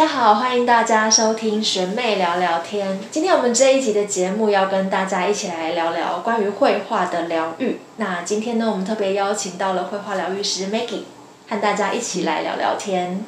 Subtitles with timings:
[0.00, 2.98] 大家好，欢迎大家收听学妹聊聊天。
[3.10, 7.78] 今天我们这一集的节目要跟大家一起来聊聊关于绘画的疗愈。
[7.96, 11.02] 那今天呢，我们特别邀请到了绘画疗愈师 Maggie，
[11.50, 13.22] 和大家一起来聊聊天。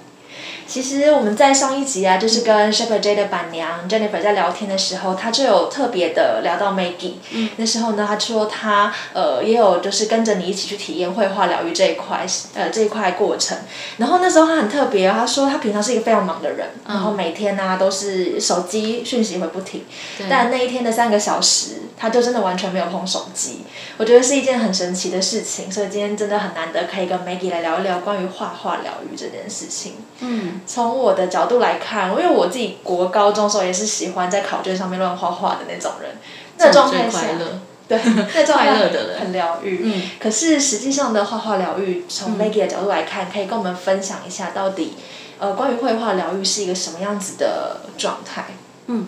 [0.67, 7.15] 其实我们在上一集啊，就是跟 Shepherd J 的板娘 Jennifer 在聊天的时候，她就有特别的聊到 Maggie。
[7.31, 7.51] 嗯。
[7.57, 13.59] 那时候呢，她说她呃也有就是跟着你一起去体验绘画疗愈这一块呃这一块过程。
[13.99, 19.85] 然后那时候她很特别，她说她平常是一个非常忙的人，然后每天呢都是手机讯息会不停。
[20.31, 23.61] 但那一天的三个小时，她就真的完全没有碰手机。
[23.99, 29.95] 我觉得是一件很神奇的事情，所以今天真的很难得可以跟 Maggie 来聊一聊关于画画疗愈这件事情。
[30.21, 30.52] 嗯。
[30.67, 36.17] 从我的角度来看，因为我自己国高中时候也是喜欢在考卷上面乱画画的那种人，
[36.59, 37.21] 那状态下，
[37.89, 38.01] 对，
[38.35, 39.81] 那状态很疗愈。
[39.85, 44.95] 嗯，可是实际上的画画疗愈，从 Maggie 的角度来看，可以跟我们分享一下，到底
[45.39, 48.47] 呃关于绘画疗愈是一个什么样子的状态？
[48.87, 49.07] 嗯，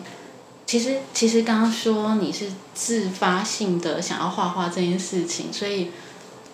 [0.67, 5.93] 其实其实刚刚说你是自发性的想要画画这件事情，所以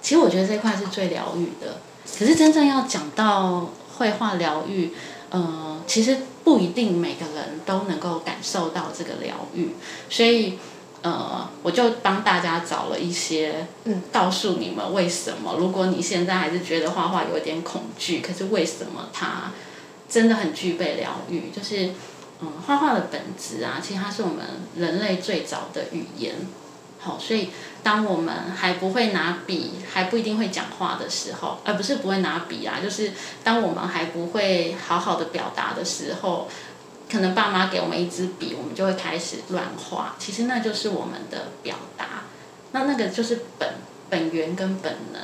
[0.00, 1.78] 其实我觉得这块是最疗愈的。
[2.18, 3.70] 可是真正要讲到。
[4.00, 4.92] 绘画疗愈，
[5.30, 9.72] 嗯，其实不一定每个人都能够感受到这个疗愈，
[10.08, 10.58] 所以，
[11.02, 15.56] 呃，我就帮大家找了一些，嗯，告诉你们为什么。
[15.58, 19.52] 如果你现在还是觉得画画有点恐惧，可是为什么它
[20.08, 21.50] 真的很具备疗愈？
[21.54, 21.90] 就是，
[22.40, 24.38] 嗯，画画的本质啊，其实它是我们
[24.76, 26.34] 人类最早的语言。
[26.98, 27.50] 好，所以
[27.82, 36.48] 当我们还不会拿笔，还不一定会讲话的时候，而不是不会拿笔啊，就是当我们还不会好好的表达的时候，
[37.10, 40.14] 可能爸妈给我们一支笔，我们就会开始乱画。
[40.18, 42.24] 其实那就是我们的表达，
[42.72, 43.74] 那那个就是本
[44.08, 45.22] 本源跟本能。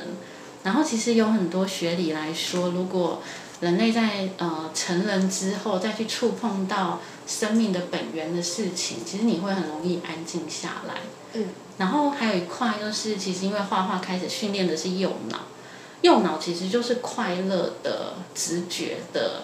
[0.63, 3.21] 然后其实有很多学理来说，如果
[3.61, 10.95] 人类在呃成人之后再去触碰到生命的本源的事情，其实你会很容易安静下来。
[11.33, 11.49] 嗯。
[11.77, 15.37] 然后还有一块就是，其实因为画画开始训练的是右脑，
[16.01, 19.43] 右脑其实就是快乐的、直觉的、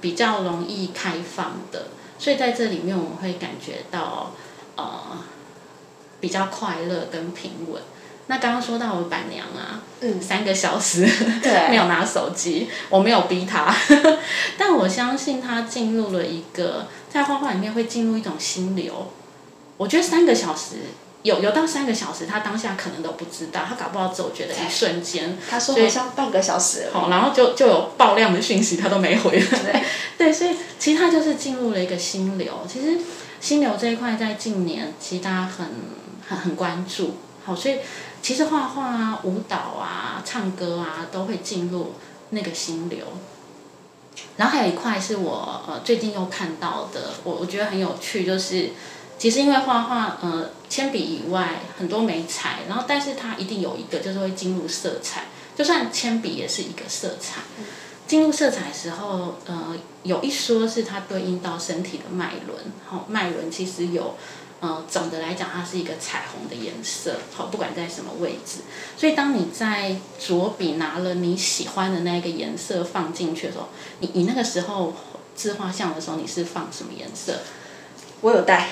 [0.00, 1.86] 比较容易开放的，
[2.20, 4.32] 所以在这里面我们会感觉到
[4.76, 5.24] 呃
[6.20, 7.82] 比较快乐跟平稳。
[8.28, 11.04] 那刚刚说到我板娘啊，嗯，三个小时
[11.68, 13.74] 没有拿手机，我没有逼她，
[14.56, 19.10] 但我相信她进入了一个在画画里面会进入一种心流。
[19.76, 20.76] 我觉得三个小时。
[21.22, 25.38] 有有到三个小时，他当下可能都不知道，他搞不好只有觉得一瞬间。
[25.48, 26.88] 他说好像半个小时。
[26.92, 29.30] 好，然后就就有爆量的讯息，他都没回。
[29.38, 29.84] 对，
[30.18, 32.52] 对，所以其实他就是进入了一个心流。
[32.68, 32.98] 其实
[33.40, 35.64] 心流这一块在近年其实大家很
[36.26, 37.14] 很很关注。
[37.44, 37.76] 好，所以
[38.20, 41.94] 其实画画啊、舞蹈啊、唱歌啊都会进入
[42.30, 42.98] 那个心流。
[44.36, 48.70] 然后还有一块是我呃最近又看到的，我我觉得很有趣，就是。
[49.18, 57.42] 其实因为画画，呃，铅笔以外很多没彩，然后但是它一定有一个就是会进入色彩，就算铅笔也是一个色彩。
[58.08, 64.16] 进入色彩的时候，呃，有一说是它对应到身体的脉轮，好，脉轮其实有，
[64.62, 68.60] 呃，总的来讲它是一个彩虹的颜色，好，不管在什么位置。
[68.96, 73.68] 所以当你在左笔拿了你喜欢的那个颜色放进去的时候，
[73.98, 74.94] 你你那个时候
[75.34, 77.40] 自画像的时候，你是放什么颜色？
[78.20, 78.68] 我有带，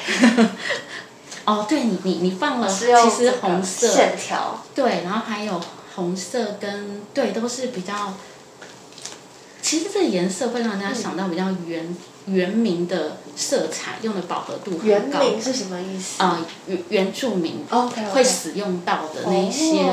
[1.44, 5.60] 哦，对你你你放了，其实红色线条，对，然后还有
[5.96, 8.14] 红色跟对都是比较，
[9.60, 11.96] 其实这个颜色会让人家想到比较原
[12.26, 14.84] 原名的色彩，用的饱和度很高。
[14.86, 16.22] 原名是什么意思？
[16.22, 17.64] 啊，原原住民
[18.12, 19.84] 会使用到的那一些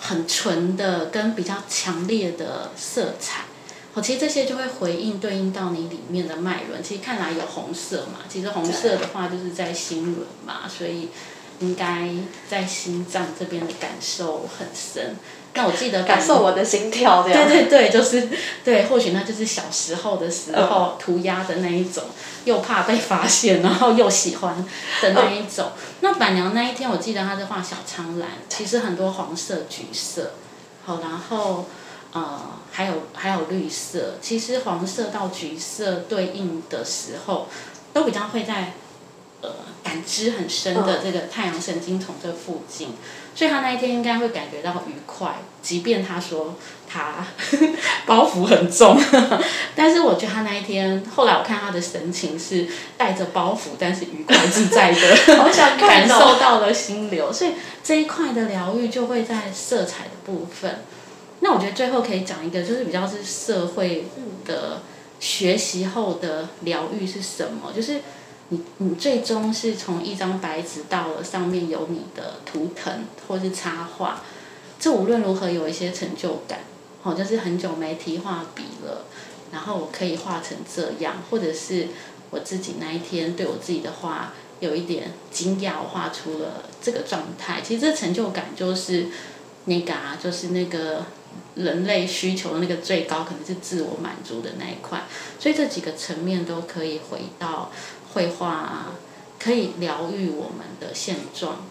[0.00, 3.44] 很纯的跟比较强烈的色彩。
[3.92, 6.82] 好，其实这些就会回应对应到你里面的脉轮。
[6.82, 11.10] 其实看来有红色嘛，其实红色的话就是在心轮嘛，所以
[11.60, 12.10] 应该
[12.48, 15.14] 在心脏这边的感受很深。
[15.54, 17.48] 那我记得感受我的心跳这样。
[17.48, 18.28] 对对对，就是
[18.64, 22.02] 对，或许那就是小时候的时候涂鸦的那一种，
[22.44, 24.64] 又怕被发现，然后又喜欢
[25.02, 25.72] 的那一种。
[26.00, 30.32] 那板娘那一天，我记得她在画小苍兰，其实很多黄色、橘色，
[30.84, 31.66] 好，然后。
[32.16, 32.40] 呃，
[32.70, 37.48] 还有还有绿色，其实黄色到橘色对应的时候，
[37.92, 38.74] 都比较会在
[39.44, 42.88] 呃感知很深的这个太阳神经丛这附近，
[43.34, 46.54] 所以他那一天应该会感觉到愉快，即便他说
[46.88, 47.26] 他
[48.06, 48.98] 包袱很重，
[49.76, 57.52] 但是我觉得他那一天后来我看他的神情是带着包袱，但是愉快自在的，好想感受到了心流，所以
[57.82, 60.82] 这一块的疗愈就会在色彩的部分。
[61.40, 64.06] 那我觉得最后可以讲一个，就是比较是社会
[64.46, 64.80] 的
[65.20, 67.70] 学习后的疗愈是什么？
[67.74, 68.00] 就是
[68.78, 74.22] 你最终是从一张白纸到了上面有你的图腾或是插画，
[74.78, 76.60] 这无论如何有一些成就感。
[77.02, 79.04] 哦，就是很久没提画笔了，
[79.52, 81.88] 然后我可以画成这样，或者是
[82.30, 87.60] 我自己那一天对我自己的画有一点惊讶，我画出了这个状态。
[87.62, 89.08] 其实这成就感就是
[89.66, 91.04] 那个啊，就是那个
[91.56, 95.02] 人类需求的那个最高，可能是自我满足的那一块。
[95.38, 97.70] 所以这几个层面都可以回到
[98.14, 98.86] 绘画啊，
[99.38, 101.66] 可以疗愈我们的现状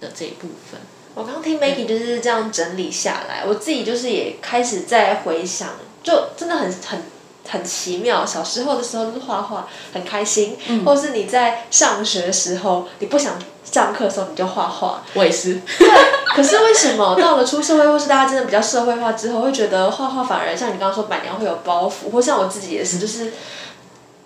[0.00, 0.80] 的这一部分。
[1.14, 5.70] 我刚听 Maggie 就是这样整理下来，我自己就是也开始在回想，
[6.02, 7.02] 就真的很很
[7.48, 8.24] 很奇妙。
[8.24, 13.34] 小时候的时候就是画画很开心，或是你在上学的时候，你不想
[13.64, 15.02] 上课的时候你就画画。
[15.14, 15.54] 我也是。
[15.78, 15.88] 对，
[16.36, 23.32] 可是为什么到了出社会，或是大家真的比较社会化之后，会觉得画画反而像你刚刚说板娘会有包袱，或像我自己也是，就是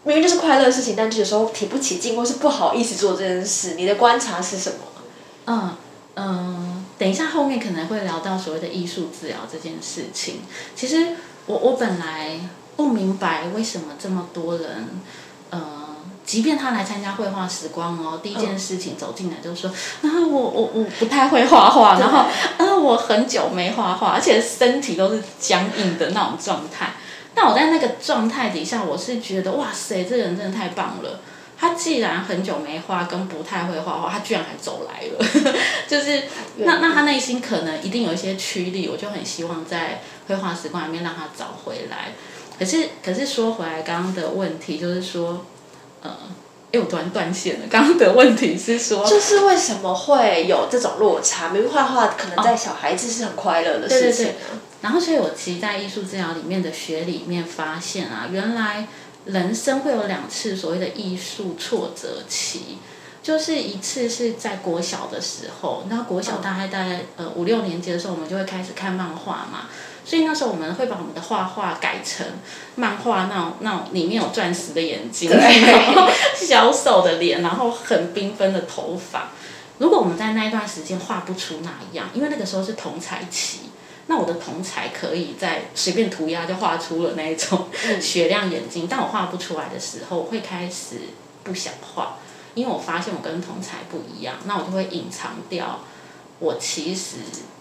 [0.04, 3.74] 明明就是快乐的事情，但是有时候提不起劲，或是不好意思做这件事。
[3.74, 4.76] 你的观察是什么？
[5.46, 5.70] 嗯
[6.16, 6.68] 嗯。
[6.98, 10.42] 等一下，后面可能会聊到所谓的艺术治疗这件事情。
[10.76, 11.16] 其实
[11.46, 12.38] 我我本来
[12.76, 14.88] 不明白为什么这么多人，
[15.50, 15.60] 呃，
[16.24, 22.18] 即便他来参加绘画时光哦，第一件事情走进来就说，啊，我我我不太会画画，然后
[22.58, 26.92] 啊，我很久没画画，而且身体都是僵硬的那种状态。
[27.34, 31.20] 但我在那个状态底下，我是觉得哇塞，这个人真的太棒了。
[31.58, 35.54] 他既然很久没画，跟不太会画画，他居然还走来了，
[35.86, 36.24] 就是
[36.56, 42.14] 那那他内心可能一定有一些驱力，我就很希望在绘画时光里面让他找回来。
[42.58, 45.46] 可是可是说回来，刚刚的问题就是说，
[46.02, 46.10] 呃，
[46.72, 47.66] 又突然断线了。
[47.70, 51.50] 刚刚的问题是说， 就是为什么会有这种落差？
[51.50, 54.32] 明明画画可能在小孩子是很快乐的事情，
[54.82, 58.86] 然后所以我其实，在艺术治疗里面的学里面发现啊，原来。
[59.24, 62.78] 人生会有两次所谓的艺术挫折期，
[63.22, 69.68] 就是一次是在国小的时候，那国小大概在呃五六年级的时候，我们就会开始看漫画嘛，
[70.04, 72.26] 所以那时候我们会把我们的画画改成
[72.74, 79.28] 漫画那种那种里面有钻石的眼睛，然后小手的脸，然后很缤纷的头发。
[79.78, 83.70] 如果我们在那一段时间画不出那样，因为那个时候是同彩期。
[84.08, 87.68] 那我的同才可以在随便涂鸦就画出了那一种
[88.00, 90.96] 雪亮眼睛，但我画不出来的时候，会开始
[91.44, 92.18] 不想画，
[92.54, 95.80] 因为我发现我跟同才不一样，那我就会隐藏掉
[96.40, 97.18] 我其实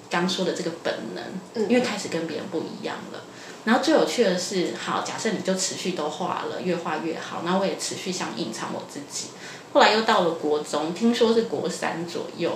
[0.10, 3.22] 刚说的这个本能，因为开始跟别人不一样了。
[3.64, 9.28] 然后最有趣的是，好，假设你就持续都画了，越画越好，那我也持续想隐藏我自己。
[9.74, 12.52] 后来又到了国中，听说是国三左右，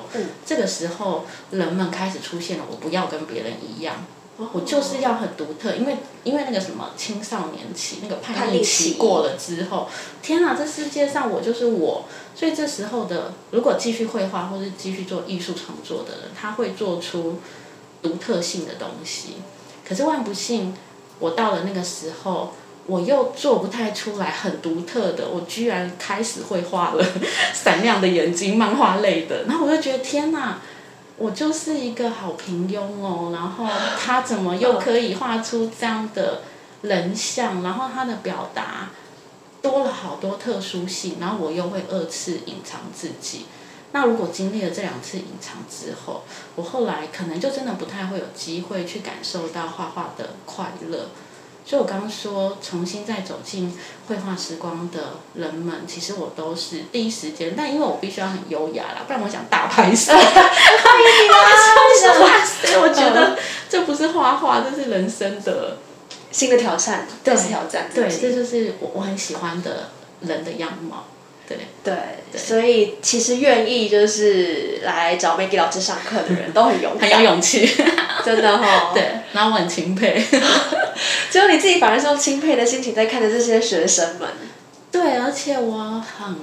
[0.46, 4.06] 这个时候人们开始出现了，我不要跟别人一样，
[4.52, 9.88] 我就是要很独特，因为因为那个什么青少年期那个叛逆期过了之后，
[10.22, 12.04] 天哪，这世界上我就是我，
[12.36, 17.40] 所以这时候的如果继续绘画或是继续做艺术创作的人，他会做出
[18.02, 19.36] 独特性的东西，
[19.88, 20.76] 可是万不幸，
[21.20, 22.52] 我到了那个时候。
[22.88, 27.04] 我又做不太出来很独特的，我居然开始会画了
[27.54, 30.60] 闪亮的眼睛，漫画类的，然后我就觉得天哪，
[31.18, 33.68] 我就是一个好平庸哦，然后
[34.00, 36.42] 他怎么又可以画出这样的
[36.84, 38.90] 人像，然后他的表达
[39.64, 43.48] 多了好多特殊性，然后我又会二次隐藏自己，
[43.94, 46.22] 那如果经历了这两次隐藏之后，
[46.56, 51.10] 我后来可能就真的不太会有机会去感受到画画的快乐。
[51.66, 53.76] 所以我刚刚说，重新再走进
[54.08, 57.56] 绘画时光的人们，其实我都是第一时间。
[57.58, 60.14] 但因为我必须要很优雅啦，不然我想大拍手。
[60.14, 62.20] 欢迎你啊！
[62.22, 65.78] 哇塞，我觉得这不是画画，这是人生的
[66.32, 67.90] 新的挑战，对，挑战。
[67.92, 69.90] 对，这就是我我很喜欢的
[70.22, 71.06] 人的样貌。
[71.48, 71.96] 对对，
[72.36, 77.68] 所以其实愿意就是来找 Maggie 老师上课的人都很勇，很有勇气，
[78.26, 78.92] 真的哈。
[78.96, 80.20] 对，然后我很钦佩，
[81.30, 84.30] 只有你自己反而是用钦佩的心情在看着这些学生们。
[84.92, 86.38] 对，而且我很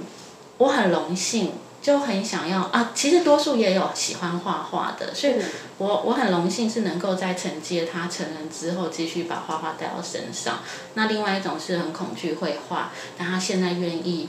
[0.58, 2.92] 我很荣幸，就很想要啊。
[2.94, 5.34] 其实多数也有喜欢画画的，所以
[5.78, 10.60] 我我很荣幸是能够在承接他成人之后继续把画画带到身上。
[10.94, 14.28] 那另外一种是很恐惧绘画，但他现在愿意。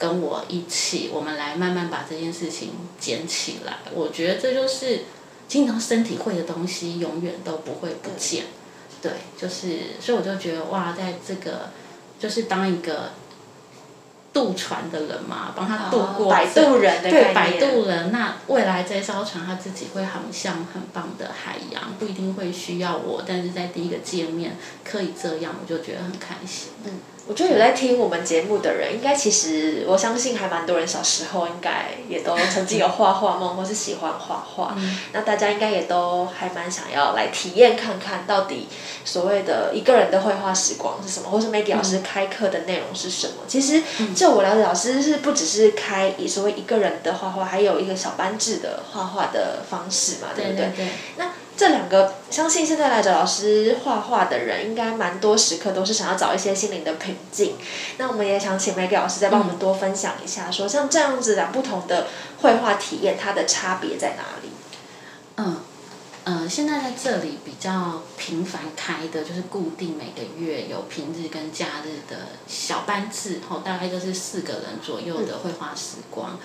[0.00, 3.78] 跟我一起，我们来慢慢把这件事情捡起来。
[3.92, 5.06] 我觉得这就是
[5.48, 8.44] 经常身体会的东西，永远都不会不见。
[9.00, 11.70] 对，就是，所以我就觉得哇，在这个
[12.18, 13.12] 就是当一个
[14.32, 18.12] 渡船的人嘛，帮他渡过摆渡人的对摆渡人。
[18.12, 26.70] 那未来这艘船他自己会航向很棒的海洋，不一定会需要我，但是在第一个见面可以这样，我就觉得很开心。
[26.84, 27.00] 嗯。
[27.28, 34.74] 我觉得有在听我们节目的人，应该其实我相信还蛮多人小时候应该也都曾经有画画梦，或是喜欢画画。
[35.12, 38.66] 那大家应该也都还蛮想要来体验看看到底
[39.04, 43.34] 所谓的一个人的绘画时光是什么，或是 Maggie 老师开课的内容是什么。
[43.46, 43.82] 其实
[44.16, 50.70] 就我了解，老师是不只是开以所谓一个人的画画，还有一个小班制的画画的方式嘛，对不对？
[51.16, 57.56] 那这两个，相信现在来找老师画画的人，应该蛮多时刻都是想要找一些心灵的平静。
[57.96, 62.06] 那我们也想请 Maggie 老师再帮我们多分享一下，说像这样子两不同的
[62.42, 64.50] 绘画体验，它的差别在哪里？
[65.34, 65.56] 嗯，
[66.22, 76.38] 呃，现在在这里比较频繁开的就是固定每个月有平日跟假日的小班制，后大概就是四个人左右的绘画时光。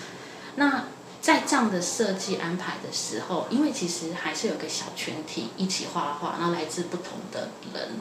[0.56, 0.86] 那
[1.24, 7.92] 在这样的设计安排的时候，因为其实还是有个小群体一起画画，然后来自不同的人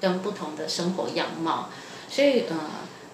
[0.00, 1.70] 跟不同的生活样貌，
[2.08, 2.56] 所以呃，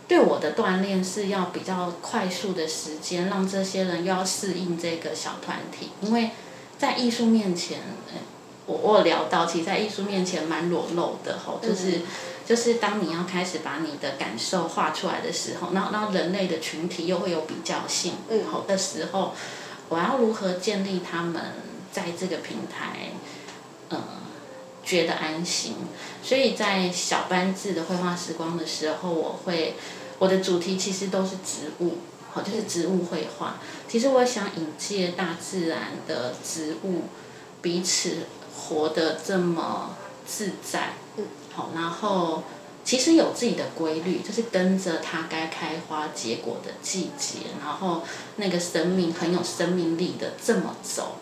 [0.06, 6.32] 对我的锻炼是要比较快速的时间，让这些人又要适应这个小团体，因为
[6.76, 7.78] 在艺术面前，
[8.66, 12.00] 我我聊到，其实，在艺术面前蛮裸露的吼，就是
[12.46, 18.14] 就是当你要开始把你的感受画出来的时候，那那人类的群体又会有比较性
[18.50, 19.34] 好的时候。
[19.90, 21.42] 我要如何建立他们
[21.92, 23.10] 在这个平台，
[23.90, 24.02] 呃，
[24.82, 25.74] 觉得安心？
[26.22, 29.74] 所以在小班制的绘画时光的时候，我会
[30.18, 31.98] 我的主题其实都是植物，
[32.32, 33.58] 好，就是植物绘画。
[33.86, 37.02] 其实我想引介大自然的植物
[37.60, 39.96] 彼此活得这么
[40.26, 40.94] 自在，
[41.52, 42.42] 好，然后。
[42.84, 48.02] 其实有自己的规律，就是跟着它该开花结果的季节，然后
[48.36, 51.16] 那个生命很有生命力的这么走，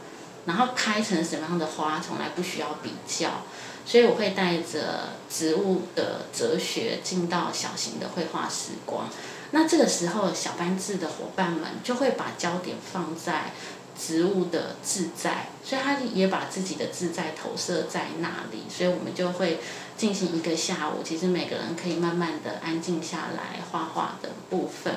[0.45, 3.45] 然后开成什么样的花，从来不需要比较。
[3.87, 9.09] 所以我会带着植物的哲学进到小型的绘画时光。
[9.53, 13.53] 那这个时候，小班制的伙伴们就会把焦点放在
[13.99, 18.65] 植物的自在，所以他也把自己的自在投射在那里。
[18.69, 19.59] 所以我们就会。
[19.95, 24.95] 进行一个下午，其实每个人可以慢慢的安静下来画画的部分。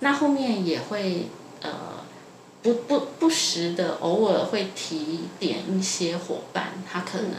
[0.00, 1.26] 那后面也会
[1.62, 1.70] 呃
[2.62, 7.30] 不不不时的偶尔会提点一些伙伴，他可能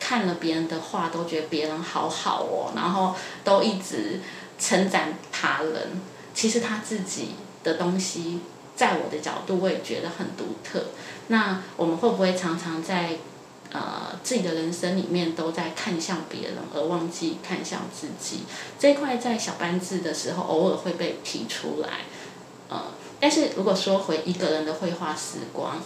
[0.00, 3.14] 看了别人的画都觉得别人好好哦，然后
[3.44, 4.20] 都一直
[4.58, 6.00] 称赞他人。
[6.34, 8.40] 其实他自己的东西，
[8.78, 10.86] 在我的角度我也觉得很独特。
[11.26, 13.18] 那我们会不会常常在？
[13.70, 18.44] 呃，自己的人生里面都在看向别人，而忘记看向自己。
[18.78, 22.06] 这一块在小班制的时候偶尔会被提出来，
[22.70, 22.84] 呃，
[23.20, 25.82] 但是如果说回一个人的绘画时光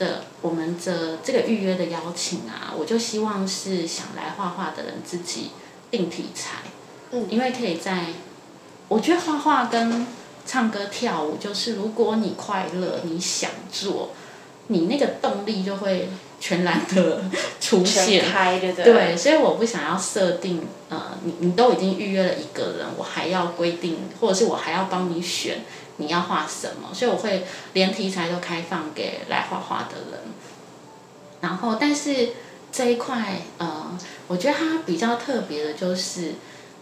[0.00, 5.52] 的，我们的这个预约的邀请啊，我就希望是想来画画的人自己
[5.92, 6.62] 定题材，
[7.12, 8.06] 嗯，因为可以在，
[8.88, 10.04] 我觉得画画跟
[10.46, 14.10] 唱歌跳舞，就是如果你快乐，你想做，
[14.68, 16.08] 你那个动力就会。
[16.44, 17.22] 全然的
[17.60, 18.24] 出现，
[18.82, 25.60] 对，所以我不想要设定，呃，你你都已经预约了一个人，我还要规定，或者是我还要帮你选
[25.98, 30.20] 你要画什么，所以我会连题材都开放给来画画的人。
[31.40, 32.30] 然后，但是
[32.72, 33.96] 这一块，呃，
[34.26, 36.32] 我觉得它比较特别的就是，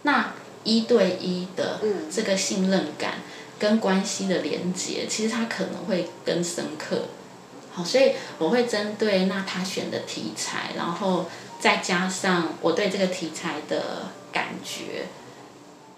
[0.01, 3.15] 那一对一的这个信任感
[3.61, 7.03] 跟关系的连接，其实它可能会更深刻。
[7.71, 11.27] 好，所以我会针对那他选的题材，然后
[11.59, 15.05] 再加上我对这个题材的感觉，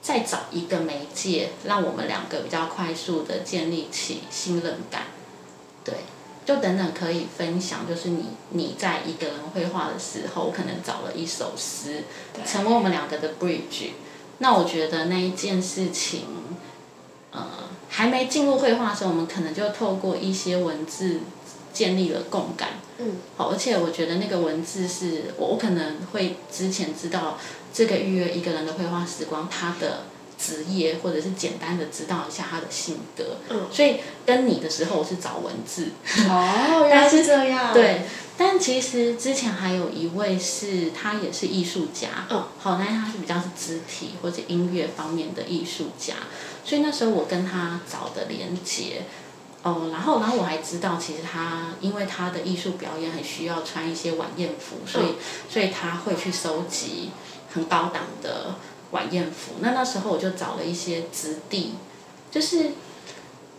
[0.02, 5.04] 再找一个媒介，让我们两个比较快速的建立起信任感。
[5.86, 5.96] 对，
[6.46, 12.04] 就等等可以分享，就是你你在一个人绘画的时候，我可能找了一首诗，
[12.46, 13.92] 成为我们两个的 bridge。
[14.40, 16.26] 那我觉得那一件事情，
[17.34, 17.48] 呃，
[17.90, 21.20] 还没进入绘画的时候，我们可能就透过一些文字。
[21.74, 27.40] 建立了共感，嗯，好，而且我觉得那个文字是我我可能会之前知道
[27.74, 30.04] 这个预约一个人的绘画时光，他的
[30.38, 35.88] 职业或者是简单的知道一下他的性格，嗯，所以跟你的时候我是找文字，
[36.30, 38.04] 哦， 原来是这样，对，
[38.38, 46.14] 但其实之前还有一位是他也是艺术家，嗯，好，那他是比较是肢体或者音乐方面的艺术家，
[46.64, 49.04] 所以那时候我跟他找的连接。
[49.66, 55.16] 哦，然后，然后我还知道，其实他因为他的艺术表演很需要穿一些晚宴服，所以，
[55.50, 57.12] 所以他会去收集
[57.54, 58.56] 很高档的
[58.92, 59.54] 晚宴服。
[59.62, 61.76] 那那时候我就找了一些质地，
[62.30, 62.72] 就是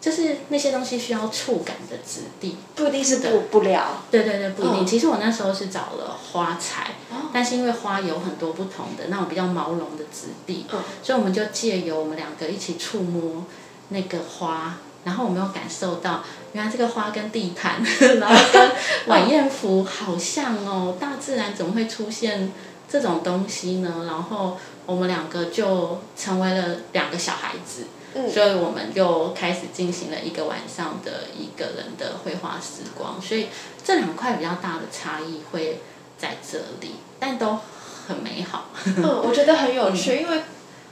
[0.05, 2.59] 就是那些东西需要触感的质地。
[2.75, 4.03] 不一定是布布料。
[4.11, 4.85] 对对对，不一定。
[4.85, 6.91] 嗯其实我那时候是找了花材，
[7.33, 13.47] 但是因为花有很多不同的那种比较毛绒的质地，嗯所以我们就借由我们两个一起触摸
[13.89, 17.83] 那个花，然后我们有感受到，原来这个花跟地毯，
[18.21, 18.71] 然后跟
[19.07, 22.53] 晚宴服好像哦，大自然怎么会出现
[22.87, 24.05] 这种东西呢？
[24.07, 27.87] 然后我们两个就成为了两个小孩子。
[28.15, 33.49] 嗯所以我们就开始进行了一个晚上的一个人的绘画时光，所以
[33.85, 35.81] 这两块比较大的差异会
[36.17, 37.59] 在这里，但都
[38.07, 38.69] 很美好。
[38.87, 40.41] 嗯，我觉得很有趣，因为。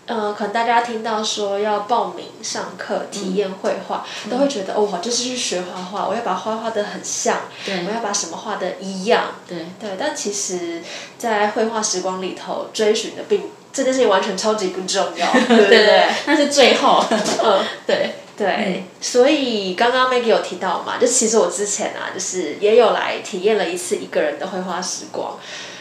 [0.04, 9.90] 呃，可能大家听到说要报名上课体验绘画，都会觉得哦，我就是去学画画，我要把画画的很像，对我要把什么画的一样，对对。
[9.96, 10.82] 但其实，
[11.18, 15.86] 在绘画时光里头，追寻的并这件事情完全超级不重要， 对不对对？
[15.86, 17.04] 对，那是最后。
[17.42, 25.38] 嗯， 对对，所以刚刚 Maggie 有提到嘛，就其实我之前啊，就是也有来体验了一次一个人的绘画时光，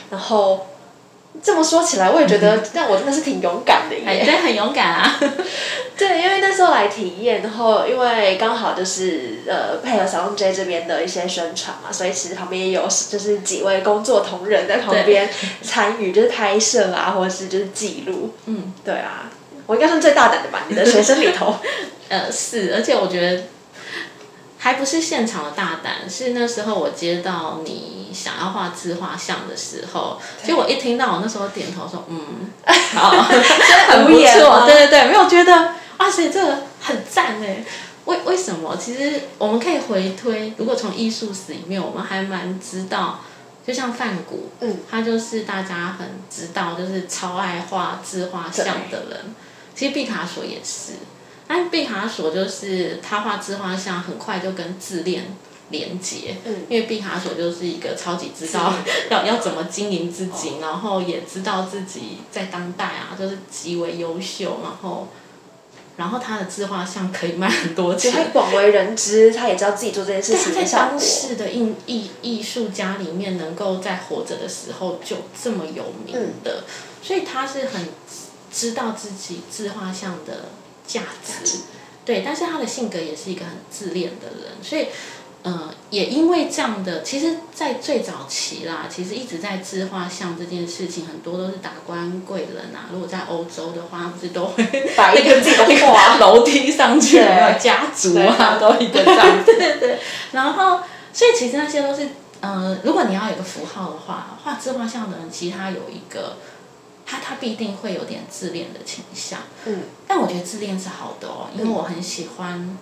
[0.09, 0.67] 然后
[1.43, 4.25] 这么说起来，我也觉得但我真的是挺勇敢的哎，耶。
[4.25, 5.19] 对，很勇敢啊。
[5.97, 15.29] 对，因为那时候来体验，然后因为刚好就是呃配合小龙 J 这边的一些宣传嘛，所以其实旁边也有就是几位工作同仁在旁边
[15.61, 18.33] 参与，就是拍摄啊，或者是就是记录。
[18.45, 19.29] 嗯，对啊，
[19.67, 20.63] 我应该算最大胆的吧？
[20.69, 21.55] 你的学生里头。
[22.09, 23.43] 呃，是，而且我觉得
[24.63, 32.21] 还不是现场的大胆，是那时候我接到你想要画自画像的时候，其实我一听到，我那时候点头说，嗯，
[32.93, 33.09] 好，
[33.89, 37.65] 很不无言吗错，对对对，没有觉得，哇塞，这个很赞哎。
[38.05, 38.77] 为为什么？
[38.77, 43.19] 其实我们可以回推，如果从艺术史里面，我们还蛮知道，
[43.65, 49.35] 就像梵谷，嗯，他就是大家很知道，就是超爱画自画像的人。
[49.75, 50.93] 其实毕卡索也是，
[51.53, 55.25] 但毕卡索就是他画自画像，很快就跟自恋
[55.69, 56.37] 连接。
[56.45, 58.73] 嗯因为毕卡索就是一个超级知道
[59.11, 65.09] 要要怎么经营自己，然后也知道自己在当代啊，就是极为优秀，然后。
[65.97, 70.71] 然后他的自画像可以卖很多钱，他广为人知，他也知道自己做这件事情，他在。
[70.71, 76.63] 当时的艺艺艺术家里面，能够在活着的时候就这么有名的，
[77.03, 77.89] 所以他是很
[78.51, 80.45] 知道自己自画像的
[80.91, 81.59] 价值，
[82.03, 84.87] 对，但是他的性格也是一个很自恋的人，所以。
[85.43, 92.85] 呃，也因为这样的，其实，在最早期啦，其实一直在自画像这件事情，很多都是达官贵人啊。
[92.93, 94.63] 如果在欧洲的话，不是都会
[94.95, 99.99] 摆一个自己的画，楼梯上去，有对没有家族啊，都一个这样，对对对。
[100.31, 102.09] 然后，所以其实那些都是，
[102.41, 106.37] 呃，如果你要有个符号的话，画自画像的人，其实他有一个，
[107.05, 109.39] 他他必定会有点自恋的倾向。
[109.65, 109.83] 嗯。
[110.07, 112.77] 但我觉得自恋是好的哦，因为我很喜欢。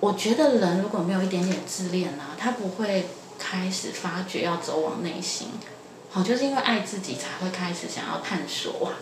[0.00, 3.06] 我觉得人如果没有一点点自恋啊，他不会
[3.38, 5.48] 开始发觉要走往内心。
[6.10, 8.92] 好，就是因为爱自己才会开始想要探索哇，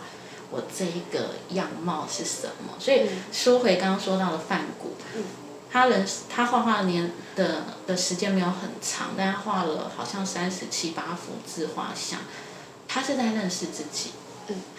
[0.51, 2.73] 我这一个样貌是什么？
[2.77, 4.91] 所以说回刚刚说到的范谷，
[5.71, 12.19] 他人他画画年的的时间没有很长，但他画了好像三十七八幅自画像，
[12.89, 14.11] 他是在认识自己。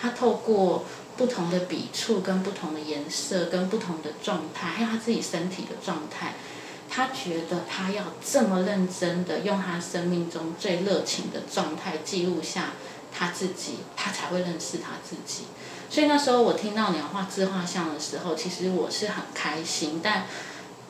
[0.00, 0.84] 他透过
[1.16, 6.34] 不同的笔触、跟不同的颜色、跟不同的状态，还有他自己身体的状态，
[6.88, 12.72] 他觉得他要这么认真的用他生命中最热情的状态记录下
[13.12, 15.44] 他自己，他才会认识他自己。
[15.90, 20.26] 所以那时候我听到你要画自画像的时候，其实我是很开心，但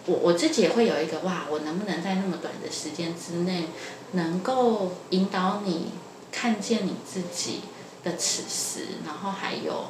[0.07, 3.69] 我我自己也会有一个哇，我能不能在那么短的时间之内，
[4.13, 5.93] 能够引导你
[6.31, 7.63] 看见你自己
[8.03, 9.89] 的此时，然后还有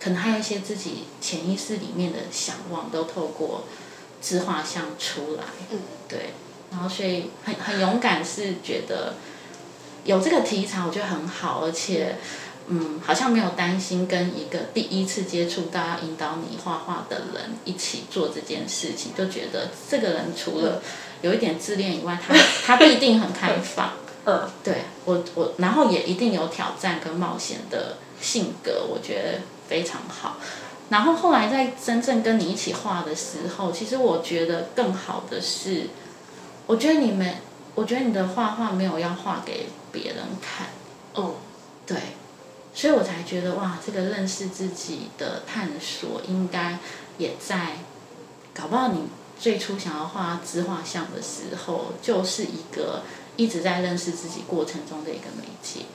[0.00, 3.64] 可能还有一些自己潜意识里面的想望，都透过
[4.20, 5.44] 自画像出来。
[5.70, 6.30] 嗯，对，
[6.70, 9.14] 然后所以很很勇敢，是觉得
[10.04, 12.16] 有这个题材，我觉得很好，而且。
[12.70, 20.82] 嗯，好像没有担心跟一个第一次接触到要引导你画画的人一起做这件事情，就觉得这个人除了
[21.22, 22.34] 有一点自恋以外，他
[22.66, 23.94] 他必定很开放。
[24.28, 30.36] 嗯，对我我，然后也一定有挑战跟冒险的性格，我觉得非常好。
[30.90, 35.88] 然后后来在真正跟你一起画的时候，其实我觉得更好的是，
[36.66, 37.36] 我觉得你们，
[37.74, 40.66] 我觉得你的画画没有要画给别人看。
[41.14, 41.34] 嗯，
[41.86, 41.96] 对。
[42.74, 46.78] 所以我才觉得哇，这个认识自己的探索，应该
[47.16, 47.78] 也在，
[48.54, 49.08] 搞不好你
[49.40, 53.02] 最初想要画自画像的时候，就是一个
[53.38, 55.86] 一直在认识自己过程中的一个媒介。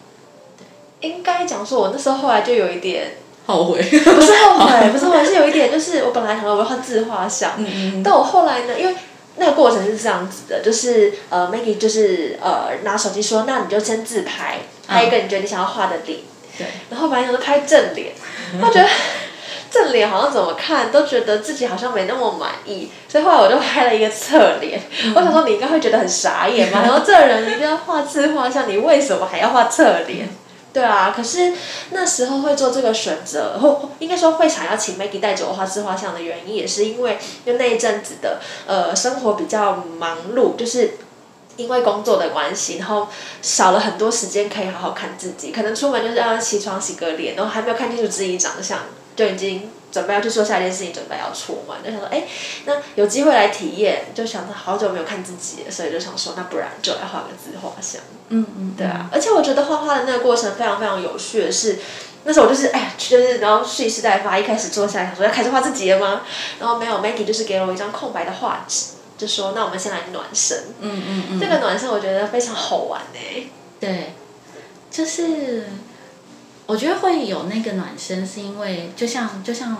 [1.02, 3.82] 应该讲说，我那时候后来就有一点后悔。
[3.82, 8.96] 不是后悔， 不是后悔，是有一点，就是我本来想要画自画像，嗯嗯但我后来呢，因为
[9.36, 16.20] 那个过程是这样子的，就是呃，Maggie 就是呃拿手机说，那你就先自拍，拍一个你觉得你想要画的脸，
[16.58, 18.14] 对，然后本来想说拍正脸，
[18.62, 18.88] 我觉得
[19.74, 24.80] 正脸好像怎么看都觉得自己好像没那么满意，所以后来我就拍了一个侧脸。
[25.16, 30.30] 我想说你应该会觉得很傻眼吧， 然后这人一定要画自画像，你为什么还要画侧脸？
[30.72, 31.54] 对啊，可是
[31.90, 40.98] 那时候会做这个选择，或应该说会想要请 Maggie 带着我画自画像的原因，也是因为就那一阵子的呃生活比较忙碌，就是。
[41.56, 43.08] 因为工作的关系，然后
[43.44, 48.80] 少了很多时间可以好好看自己，可能出门就是要起床洗个脸，然后还没有看清楚自己长相，
[49.16, 52.24] 就已经准备要去做下一件事情，准备要出门，就想说，哎，
[52.66, 58.02] 那有机会来体验，就想到好久没有看自己了，所以就想说，那不然就来画个自画像。
[58.30, 61.78] 嗯嗯，对啊，而且我觉得画画的那个过程非常非常有趣的是，
[62.24, 66.22] 那时候我就是哎，就是然后蓄势待发，一开始坐下来想说要开始画自己了吗？
[66.60, 68.94] 然后没有，Maggie 就是给了我一张空白的画纸。
[69.16, 73.52] 就说那我们先来暖身，嗯嗯嗯，这个暖身我觉得非常好玩呢。
[73.80, 74.14] 对，
[74.90, 75.68] 就是
[76.66, 79.78] 我觉得会有那个暖身，是因为就像就像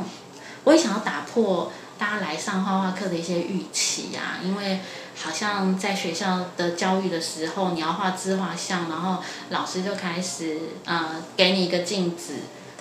[0.64, 4.80] 我也想要打破大家来上画画课的一些预期啊，因为
[5.16, 9.18] 好像在学校的教育的时候，你要画自画像，然后
[9.50, 12.34] 老师就开始呃给你一个镜子。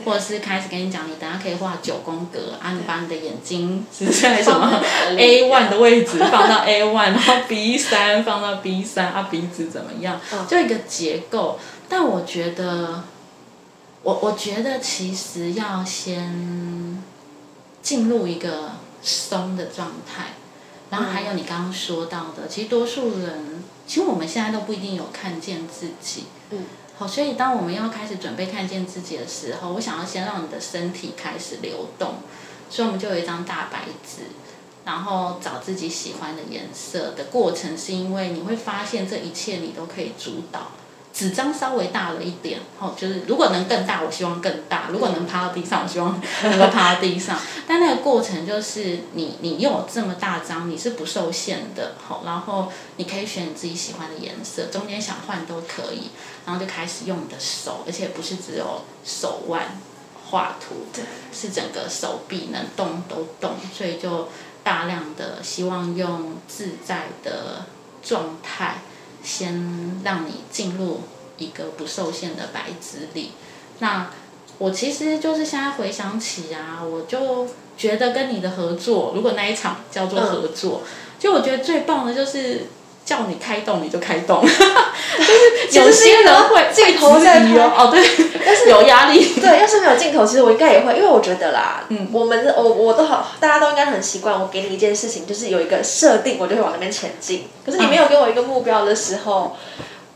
[0.04, 4.82] 或者是开始跟你讲，你等下可以画九宫格啊，你把你的眼睛是在什么
[5.16, 10.18] A one 的位置放到 A one，然后 B 三放到 B 三啊，鼻子怎么样？
[10.48, 11.60] 就一个结构。
[11.88, 13.04] 但我觉得，
[14.02, 17.02] 我我觉得其实要先
[17.80, 20.34] 进入一个松的状态，
[20.90, 26.24] 然后还有你刚刚说到的，其实多数人，其实我们现在都不一定有看见自己。
[26.50, 26.64] 嗯。
[26.98, 32.16] 好，所以当我们要开始准备看见自己的时候，我想要先让你的身体开始流动，
[32.68, 34.24] 所以我们就有一张大白纸，
[34.84, 40.72] 然后找自己喜欢的颜色的过程，是因为你会发现这一切你都可以主导。
[41.12, 47.38] 纸张稍微大了一点，哦，就是如果能更大，我希望更大；如果能趴到地上，我希望 能够趴到地上。
[47.66, 56.10] 但那个过程就是你，你有这么大张，你是不受限的，好，然后你可以选你自己喜欢的颜色，中间想换都可以，
[56.46, 59.78] 然后就开始用你的手，而且不是只有手腕
[60.30, 60.86] 画图，
[61.32, 64.28] 是整个手臂能动都动，所以就
[64.64, 67.66] 大量的希望用自在的
[68.02, 68.78] 状态。
[69.22, 71.00] 先让你进入
[71.38, 73.32] 一个不受限的白纸里。
[73.78, 74.10] 那
[74.58, 80.82] 我其实就是现在回想起啊，我就觉得跟你的合作，如果那一场叫做合作，
[81.18, 82.66] 就我觉得最棒的就是
[83.12, 84.40] 叫你开动你就开动，
[85.70, 88.02] 就是有些人会镜头在拍哦，对，
[88.44, 89.34] 但是 有压力。
[89.38, 97.48] 对，要是没有镜头，其实我应该也会，因为我觉得啦，嗯，我们我我都好，大家都应该很习惯，我给你一件事情，就是有一个设定，我就会往那边前进。
[97.66, 99.56] 可是你没有给我一个目标的时候。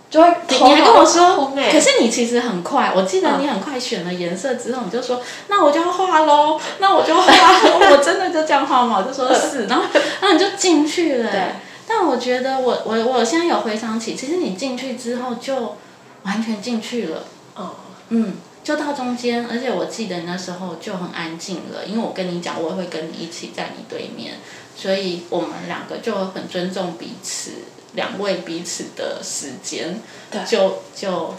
[0.09, 7.25] 就会，你还跟我说，可是你其实很快，我记得你很快选了颜色之后，你就说，那我就要画喽，那我就画，
[7.91, 8.99] 我真的就这样画嘛？
[8.99, 9.83] 我就说是，然后，
[10.21, 11.31] 然后你就进去了。
[11.31, 11.41] 对。
[11.87, 15.77] 但我觉得，我我我现在有回想起，其实你进去之后就
[16.25, 17.25] 完全进去了。
[17.55, 17.77] 哦。
[18.09, 24.35] 嗯，就到中间，而且我记得那时候就很安静了，因为我跟你讲，我会跟你一起在你对面，
[24.77, 27.53] 所以我们两个就很尊重彼此。
[27.95, 29.99] 两位彼此的时间，
[30.47, 31.35] 就就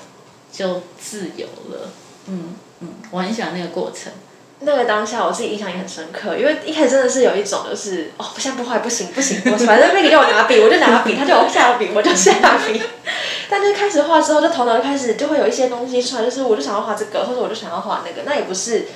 [0.52, 1.92] 就自由了。
[2.26, 4.12] 嗯嗯，我很喜欢那个过程。
[4.60, 12.34] 那个当下，我自己印象也很深刻，因为一开始真的是有一种就是，哦，现在不画不行不行，我反正那个叫我拿笔，我就拿笔，他叫我下笔，我就下
[12.66, 12.82] 笔。
[13.50, 18.88] 但就开始画之后，就头脑就开始就会有一些东西出来，就是我就想要画这个，或者我就想要画那个，那也不是，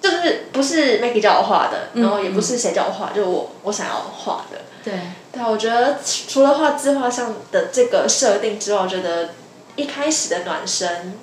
[0.00, 4.58] 就是不是 Maggie 叫我画的，然后也不是谁叫我画，就是我我想要画的。
[4.84, 4.94] 对，
[5.32, 9.30] 对，我觉得除了画自画像的这个设定之外，我觉得
[9.74, 11.18] 一开始的暖身，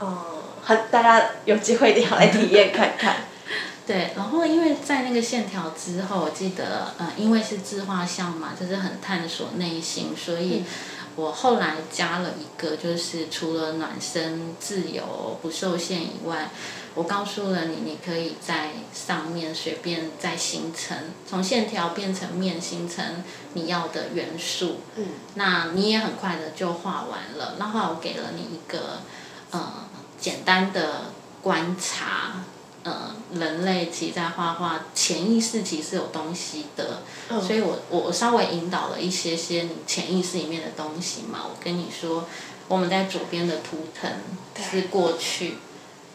[0.00, 0.18] 嗯，
[0.64, 3.16] 很大家有机会一定要来体验看看。
[3.86, 10.64] 对，然后因为在那个线条之后，我记得，呃，因为是自画像嘛，就是很探索内心，所以
[11.16, 16.48] 我后来加了一个，就是除了暖身、自由、不受限以外。
[16.96, 20.96] 我告诉了你，你可以在上面随便再形成，
[21.28, 23.04] 从线条变成面，形成
[23.54, 24.78] 你要的元素。
[24.94, 27.56] 嗯，那你也很快的就画完了。
[27.58, 29.00] 那后来我给了你一个
[29.50, 29.88] 呃
[30.24, 31.02] 简单的
[31.42, 32.42] 观察，
[32.82, 37.02] 呃，人类其实在画画潜意识其实有东西的，
[37.42, 41.40] 所以我我稍微引导了一些些你潜意识里面的东西嘛。
[41.44, 42.24] 我跟你说，
[42.68, 44.10] 我们在左边的图腾
[44.56, 45.58] 是过去。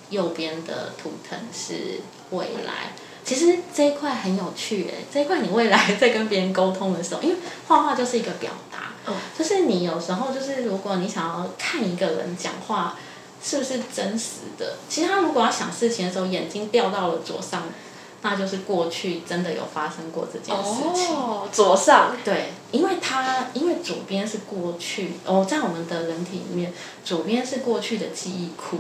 [0.09, 2.93] 右边的图腾是未来。
[3.23, 7.35] 其实这一块很有趣诶，这一块你未来在跟别人沟通的时候，因为
[7.67, 12.97] 画画就是一个表达，就是你有时候就是如果你想要看一个人讲话
[13.43, 17.63] 是不是真实的，其实他如果要想事情的时候，眼睛掉到了左上。
[18.21, 21.15] 那就是过去真的有发生过这件事情。
[21.15, 22.17] 哦，左上。
[22.25, 26.73] 对，因为他因为左边是过去哦，在我们的人体里面，
[27.05, 28.79] 左边是过去的记忆库。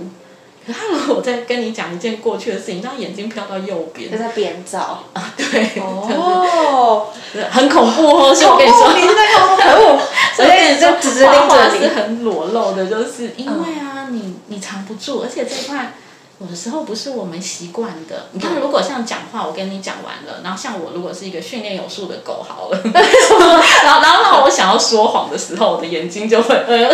[0.67, 4.11] 可他如果在跟你讲一件过去的事情，他眼睛飘到右边。
[4.11, 5.05] 就在编造。
[5.15, 5.81] 啊，对。
[5.81, 7.07] 哦。
[7.49, 8.35] 很恐怖哦！
[8.35, 10.01] 所以我跟你说，你是在恐怖，可恶！
[10.45, 11.79] 所以就直接盯着你。
[11.79, 15.93] 是很裸露的，就是因为啊，你你藏不住，而且这块。
[16.41, 18.27] 有的时候不是我们习惯的。
[18.31, 22.79] 你看，如果像讲话，我跟你讲完了，然后像我如果是一个训练有素的狗，好了，
[23.83, 26.89] 然后然后让我想要说谎的时候，我的眼睛就会呃，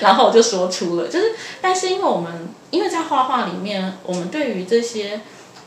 [0.00, 1.06] 然后我就说出了。
[1.06, 5.20] 就是，但是因为我们因为在画画里面，我们对于这些。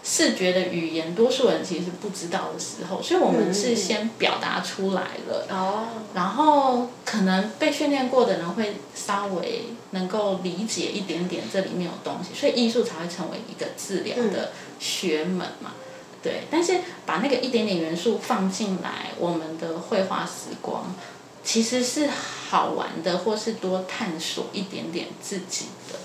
[0.04, 15.74] 视觉的语言，多数人其实是不知道的时候，所以我们是先表达出来了，哦然后可能被训练过的人会稍微能够理解一点点这里面有东西，所以艺术才会成为一个治疗的学门嘛。
[16.24, 20.96] 对，但是把那个一点点元素放进来，我们的绘画时光
[21.44, 22.08] 其实是
[22.50, 26.00] 好玩的，或是多探索一点点自己的。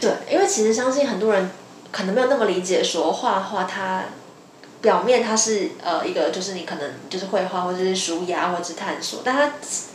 [0.00, 1.50] 对，因为其实相信很多人。
[1.92, 4.04] 可能没有那么理解，说画画它
[4.80, 9.52] 表面它是呃一个就是你可能就是绘画或者是书压或者是探索，但它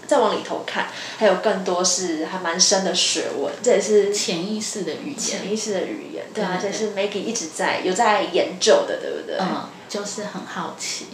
[0.08, 9.36] 再往里头看，还有更多是还蛮深的学问，这也是潜意识的语言，潜意识的语言，对啊，这是 Maggie 一直在有在研究的，对不对？
[9.40, 11.08] 嗯，就是很好奇。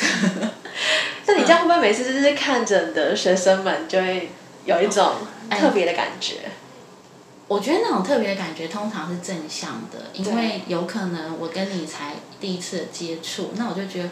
[1.26, 4.30] 那你这样会不会每次就是看着你的学生们就会
[4.64, 5.12] 有一种
[5.50, 6.36] 特别的感觉？
[7.46, 14.10] 我觉得那种特别的感觉通常是正向的，因为有可能我跟你才第一次接触，那我就觉得，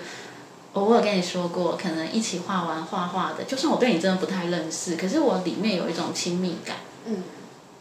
[0.74, 6.76] 我有跟你说过，可能一起画完画画的，就算我对你真的不太认识，可是我里面有一种亲密感。
[7.06, 7.22] 嗯。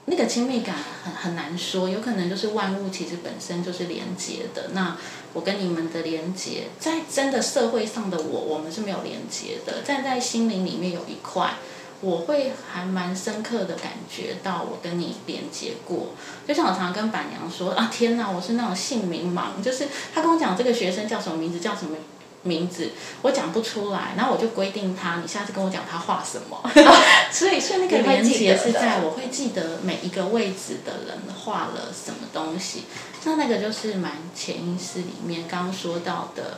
[0.06, 4.70] 那个亲密感很很难说，有可能就是万物其实本身就是连接的。
[4.74, 4.98] 那
[5.32, 11.54] 我跟你们的连接，在真的社会上的我，我们是没有连接的，站在心灵里面有一块。
[12.02, 16.08] 我会还蛮深刻的感觉到我跟你连接过，
[16.48, 21.96] 就像我常常跟板娘说啊，天哪，我是那种姓名盲，就是他跟我讲这个学生叫什么名字，叫什么
[22.42, 22.90] 名字，
[23.22, 26.60] 我讲不出来，然后我就规定他，你下次跟我讲他画什么，
[27.32, 32.86] 所以所以那个连接是在我会记得每一个位置的人画了什么东西，
[33.26, 36.58] 那那个就是蛮潜意识里面刚刚说到的，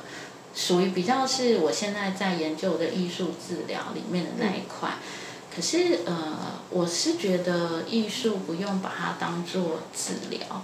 [0.55, 4.91] 属于比较是我现在在研究的艺术治疗里面的那一块。
[5.55, 6.35] 可是，呃，
[6.71, 10.63] 我是觉得艺术不用把它当做治疗，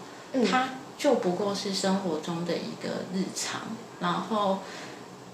[0.49, 3.61] 它就不过是生活中的一个日常，
[3.99, 4.61] 然后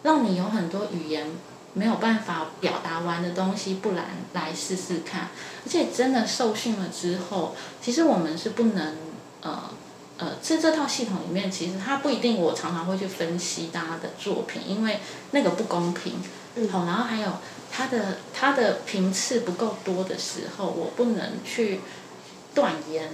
[0.03, 1.31] 让你有很多语言
[1.73, 5.29] 没有办法表达完的东西，不然来试试看。
[5.65, 8.97] 而且真的受训了之后，其实我们是不能，
[9.39, 9.63] 呃，
[10.17, 12.37] 呃，在这套系统里面，其实它不一定。
[12.37, 14.99] 我常常会去分析大家的作品，因为
[15.31, 16.15] 那个不公平。
[16.69, 17.31] 好，然后还有。
[17.71, 21.81] 它的它的频次不够多的时候，我不能去
[22.53, 23.11] 断言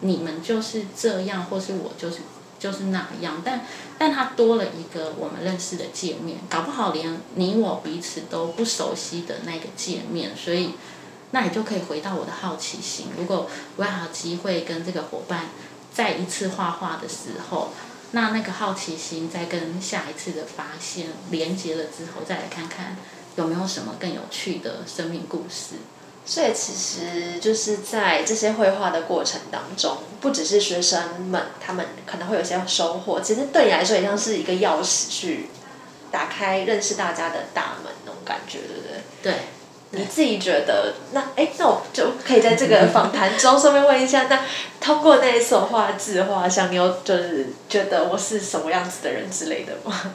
[0.00, 2.18] 你们就是这样，或是我就是
[2.58, 3.42] 就是那样。
[3.44, 3.62] 但
[3.98, 10.74] 但它多了一个我们认识的界面，搞不好连你我彼此都不熟悉的那个界面，所以
[11.32, 13.06] 那你就可以回到我的好奇心。
[13.18, 15.48] 如果我有机会跟这个伙伴
[15.92, 17.70] 再一次画画的时候，
[18.12, 22.96] 那那个好奇心再跟下一次的发现连接了之后，再来看看。
[23.36, 25.76] 有没有什么更有趣的生命故事？
[26.26, 35.50] 所以其实就是在这些绘画的过程当中，不只是学生们他们可能会有些收获，其实对你来说也像是一个钥匙，去
[36.10, 39.02] 打开认识大家的大门那种感觉，对不对？
[39.22, 39.34] 对。
[39.90, 44.40] 你自己觉得那哎，那我就可以在这个访谈中顺便问一下，那
[44.80, 50.14] 通过那一次画字画像，你有就是觉得我是什么样子的人之类的吗？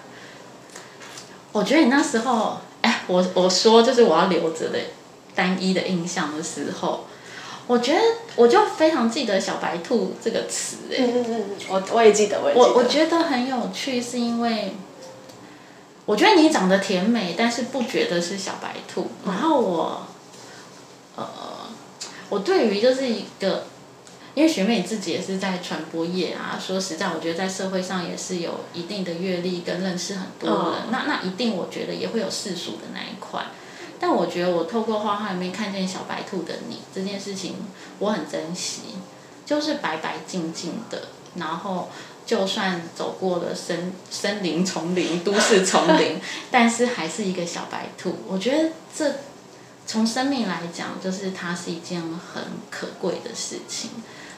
[1.51, 2.57] 我觉得你那时候。
[2.81, 4.79] 哎，我我说就是我要留着的
[5.35, 7.05] 单一的印象的时候，
[7.67, 7.99] 我觉得
[8.35, 14.75] 我就非常记得“小白兔”这个词哎，嗯嗯嗯，我我也记得，我我我觉得很有趣，是因为
[16.05, 19.07] 我觉得你长得甜美，但是不觉得是小白兔。
[19.25, 20.07] 然后我，
[21.15, 21.27] 呃，
[22.29, 23.65] 我对于就是一个。
[24.35, 33.45] 因为学妹自己也是在传播业啊，说实在，我觉得在社会上也是有一定的阅历跟认识很多人，那那一定我觉得也会有世俗的那一块。
[33.99, 37.55] 但我觉得我透过画画里面看见小白兔的你这件事情，
[37.99, 38.81] 我很珍惜。
[39.45, 41.89] 就是白白净净的，然后
[42.23, 48.15] 就算走过了森森林、丛林、都市丛林， 但是还是一个小白兔。
[48.27, 49.11] 我觉得这
[49.87, 53.89] 从生命来讲，就是它是一件很可贵的事情，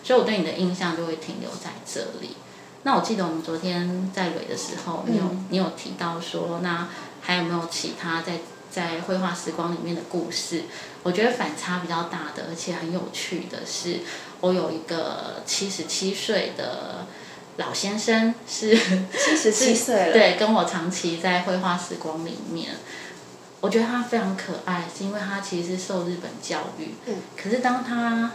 [0.04, 2.36] 所以我对你的印象就会停留在这里。
[2.84, 6.88] 那我记得我们昨天在蕊的时候，你有你有提到说，那
[7.22, 8.40] 还有没有其他在
[8.72, 10.64] 在绘画时光里面的故事？
[11.04, 14.00] 我觉得反差比较大的，而且很有趣的是，
[14.40, 17.06] 我有一个七十七岁的
[17.58, 22.72] 老先生，是七十七岁了，对，跟我长期在绘画时光里面，
[23.60, 28.32] 我觉得他非常可爱，是因为他其实是受日本教育，嗯，可是当他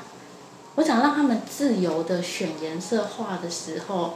[0.76, 4.14] 我想让他们自由的选颜色画的时候。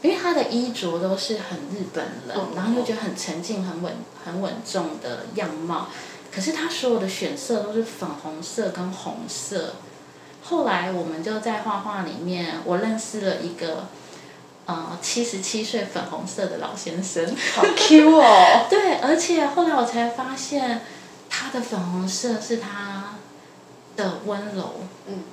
[0.00, 3.92] 因为他的衣着都是很日本人，然后又觉得很沉静、很稳、
[4.24, 5.88] 很稳重的样貌。
[6.32, 9.74] 可是他所有的选色都是粉红色跟红色。
[10.44, 13.88] 后来我们就在画画里面，我认识了一个
[14.66, 18.66] 呃七十七岁粉红色的老先生，好 Q 哦。
[18.70, 20.82] 对，而且后来我才发现，
[21.28, 23.14] 他的粉红色是他
[23.96, 24.74] 的温柔。
[25.08, 25.24] 嗯。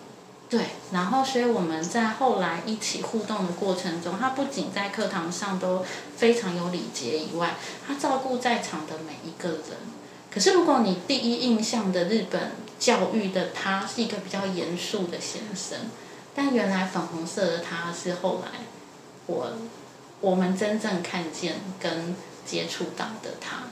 [0.48, 5.84] 对，然后所以我们在后来一起互动的过程中，他不仅在课堂上都
[6.16, 7.56] 非常有礼节以外，
[7.86, 9.78] 他照顾在场的每一个人。
[10.32, 15.80] 可是如果你第一印象的日本教育的他是一个比较严肃的先生，
[16.36, 18.60] 但原来粉红色的他是后来
[19.26, 19.48] 我
[20.22, 23.64] 我们真正看见跟接触到的他，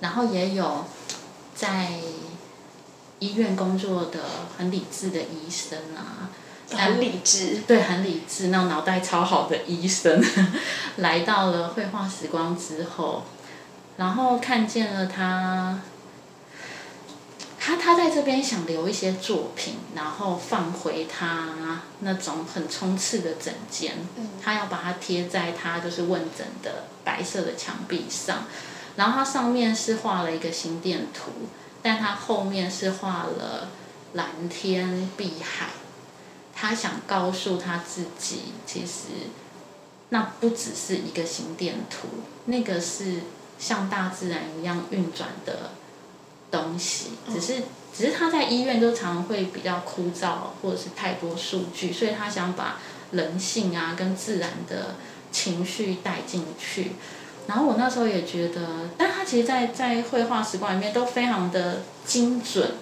[0.00, 0.86] 然后也有
[1.54, 1.92] 在。
[3.20, 4.18] 医院工作的
[4.58, 6.28] 很理智的医生啊，
[6.72, 10.22] 很理智，对，很理智，那种脑袋超好的医生，
[10.96, 13.24] 来到了绘画时光之后，
[13.98, 15.80] 然后看见了他，
[17.58, 21.50] 他他在这边想留一些作品，然后放回他
[22.00, 23.96] 那种很冲刺的整间，
[24.42, 28.44] 他要把它贴在他就是问诊的白色的墙壁上，
[28.96, 31.32] 然后他上面是画了一个心电图。
[31.82, 33.68] 但他后面是画了
[34.14, 35.68] 蓝天碧海，
[36.54, 39.28] 他想告诉他自己，其实
[40.10, 42.08] 那不只是一个心电图，
[42.46, 43.20] 那个是
[43.58, 45.70] 像大自然一样运转的
[46.50, 47.12] 东西。
[47.32, 47.62] 只是，
[47.96, 52.78] 只是他在医院就常常会比较枯燥，或者是太多数据，所以他想把
[53.12, 54.96] 人性啊跟自然的
[55.32, 56.92] 情绪带进去。
[57.46, 58.60] 然后我那时候也觉得，
[58.96, 62.72] 但他其实，在在绘画时光里面都非常的精准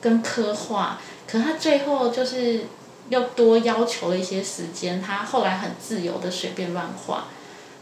[0.00, 2.66] 跟刻画，可他最后就是
[3.08, 7.24] 又多要求了一些时间，他后来很自由的随便乱画，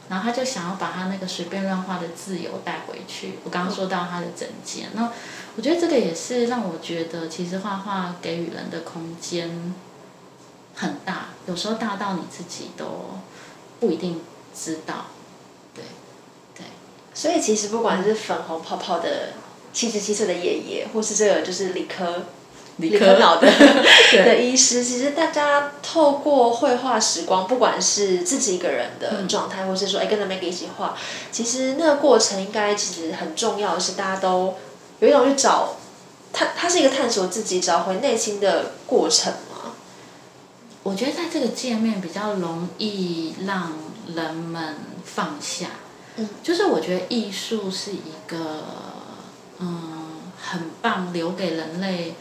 [0.08, 3.38] 然后他就想要把他那个随便乱画的自由带回去。
[3.44, 5.10] 我刚刚说到他的整件，那
[5.56, 9.74] 我觉得这个也是让我觉得，其实画画给予人的空间
[10.74, 13.18] 很大，有时候大到你自己都
[13.78, 14.20] 不一定
[14.54, 15.06] 知道。
[17.20, 19.34] 所以其实不管是粉红泡泡的
[19.74, 22.22] 七十七岁的爷爷，或是这个就是理科
[22.78, 23.46] 理科脑的
[24.24, 30.96] 的医师，其实大家透过绘画时光，不管是自己一个人的状态，或是说哎跟着 Maggie 一起画，
[31.30, 34.54] 其实那个过程应该其实很重要的是，大家都
[35.00, 35.76] 有一种去找
[36.32, 39.74] 他，他是一个探索自己、找回内心的过程嘛。
[40.84, 43.74] 我觉得在这个界面比较容易让
[44.16, 45.66] 人们放下。
[46.42, 48.64] 就是我觉得艺术是一个，
[49.58, 52.14] 嗯，很棒，留给人类。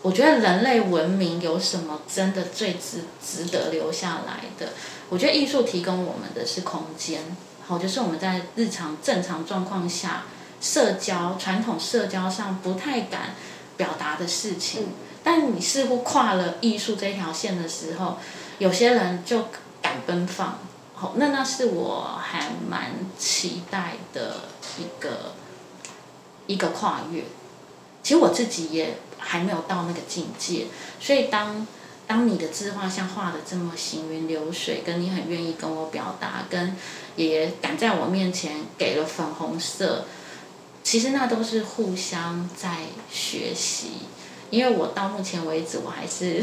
[0.00, 4.72] 我觉得人类文明有什么真的最值值得留下来的？
[5.08, 7.20] 我觉得艺术提供我们的是空间，
[7.66, 10.22] 好，就是我们在日常正常状况下，
[10.60, 13.34] 社交传统社交上不太敢
[13.76, 14.86] 表达的事情，
[15.24, 18.18] 但你似乎跨了艺术这条线的时候，
[18.58, 19.46] 有些人就
[19.82, 20.60] 敢奔放。
[21.00, 24.34] 好，那那是我还蛮期待的
[24.78, 25.32] 一个
[26.48, 27.22] 一个跨越。
[28.02, 30.66] 其实我自己也还没有到那个境界，
[30.98, 31.64] 所以当
[32.08, 36.74] 当你的字画像画的这么行云流水，跟你很愿意跟我表达，跟
[37.14, 40.04] 也敢在我面前给了粉红色，
[40.82, 43.92] 其实那都是互相在学习。
[44.50, 46.42] 因为我到目前为止，我还是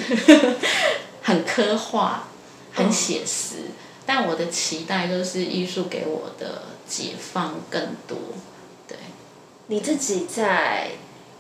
[1.24, 2.24] 很刻画，
[2.72, 3.72] 很写实。
[4.06, 8.18] 但我的期待就是艺术给我的解放更多，
[8.88, 8.98] 对。
[9.68, 10.92] 你自己在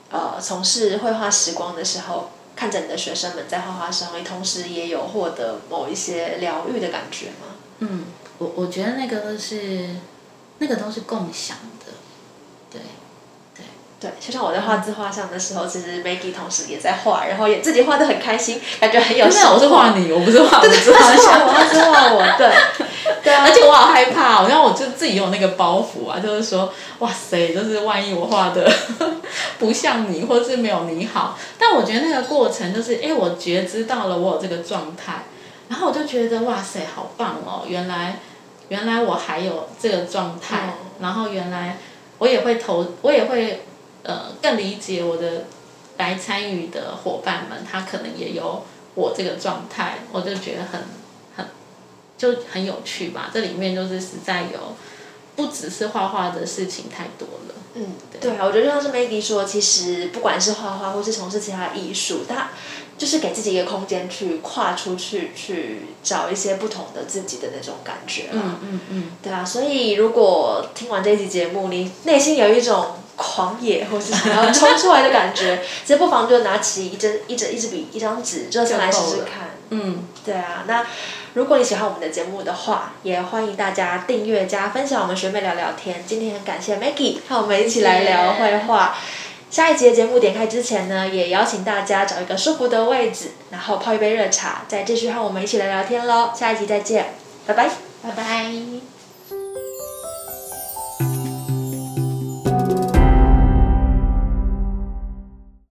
[0.09, 7.55] 呃从事绘画时光的时候，看着你的学生们在画画时候，你同时也有获得某一些疗愈的感觉吗？
[7.79, 8.05] 嗯，
[8.37, 9.89] 我我觉得那个都是
[10.59, 11.74] 那个都是共享的，
[14.05, 22.51] 对，就像我在画自画像的时候，其实 Maggie 同时也在画，然后也自己画的很开心，感觉很有没有，我是画你，我不是画我自画像，我是画我，对，
[23.23, 28.71] 对啊，而且我好害怕，然后我就自己有那个包袱啊，就是说，哇塞，就是万一我画的
[29.57, 35.23] 不像你，或是没有你好，但我觉得那个过程就是，哎，我觉知到了我有这个状态，
[35.69, 38.19] 然后我就觉得哇塞，好棒哦，原来
[38.69, 41.77] 原来我还有这个状态，然后原来
[42.19, 43.63] 我也会投，我也会。
[44.07, 45.45] 呃，更理解我的
[45.97, 50.79] 来参与的伙伴们，他可能也有我这个状态，我就觉得很
[51.35, 51.47] 很
[52.15, 53.31] 就很有趣吧。
[53.33, 54.75] 这里面就是实在有
[55.35, 57.55] 不只是画画的事情太多了。
[57.73, 62.49] 嗯，对啊，我觉得就像是 Maggie 说，其实不管是画画或是从事其他艺术，他
[62.99, 69.11] 就是给自己一个空间去跨出去，去找一些不同的自己的那种感觉嗯嗯嗯。
[69.23, 72.97] 对啊，所以如果听完这期节目，你内心有一种。
[73.15, 79.51] 狂野，或是想要冲出来的感觉， 其实不妨就拿起一支、一支、一支笔、一张纸，就先来试试看。
[79.69, 80.63] 嗯，对啊。
[80.67, 80.85] 那
[81.33, 86.03] 如果你喜欢我们的节目的话，也欢迎大家订阅加分享我们学妹聊聊天。
[86.05, 88.95] 今天很感谢 Maggie 和我们一起来聊绘画。
[89.49, 96.31] 下一集的节目点开之前呢，也邀请大家找一个舒服的位置，然后泡一杯热茶，再继续和我们一起来聊天喽。
[96.37, 97.13] 下一集再见，
[97.45, 97.69] 拜拜，
[98.03, 98.84] 拜拜。